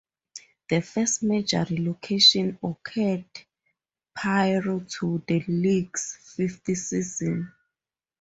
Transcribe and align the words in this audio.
The 0.71 0.81
first 0.81 1.21
major 1.21 1.63
relocation 1.69 2.57
occurred 2.63 3.29
prior 4.15 4.63
to 4.99 5.23
the 5.27 5.43
league's 5.47 6.15
fifth 6.35 6.75
season. 6.75 7.53